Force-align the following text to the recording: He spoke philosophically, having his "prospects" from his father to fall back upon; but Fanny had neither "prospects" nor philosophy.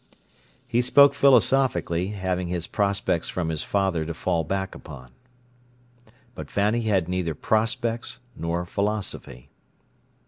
He 0.67 0.81
spoke 0.81 1.13
philosophically, 1.13 2.07
having 2.07 2.47
his 2.47 2.65
"prospects" 2.65 3.29
from 3.29 3.49
his 3.49 3.61
father 3.61 4.03
to 4.03 4.15
fall 4.15 4.43
back 4.43 4.73
upon; 4.73 5.11
but 6.33 6.49
Fanny 6.49 6.81
had 6.81 7.07
neither 7.07 7.35
"prospects" 7.35 8.17
nor 8.35 8.65
philosophy. 8.65 9.51